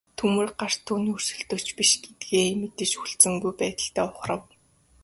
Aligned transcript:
Төмөр 0.19 0.47
гарт 0.61 0.79
түүний 0.91 1.13
өрсөлдөгч 1.17 1.67
биш 1.77 1.91
гэдгээ 2.03 2.47
мэдэж 2.61 2.91
хүлцэнгүй 2.97 3.53
байдалтай 3.61 4.05
ухрав. 4.11 4.41